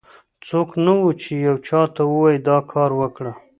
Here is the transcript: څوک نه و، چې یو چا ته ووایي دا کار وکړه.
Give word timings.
څوک 0.47 0.69
نه 0.85 0.93
و، 0.97 1.01
چې 1.21 1.31
یو 1.45 1.55
چا 1.67 1.81
ته 1.95 2.01
ووایي 2.11 2.39
دا 2.47 2.57
کار 2.71 2.91
وکړه. 2.99 3.31